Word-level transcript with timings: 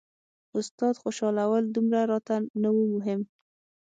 استاد 0.59 0.93
خوشحالول 1.03 1.63
دومره 1.75 2.01
راته 2.11 2.35
نه 2.61 2.69
وو 2.75 2.83
مهم. 2.95 3.21